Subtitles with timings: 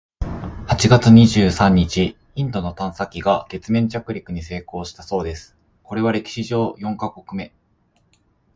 [0.65, 7.53] 八月二十三日、インドの探査機が月面着陸に成功したそうです！（これは歴史上四カ国目！）